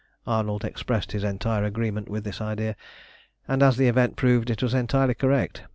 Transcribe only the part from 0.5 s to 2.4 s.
expressed his entire agreement with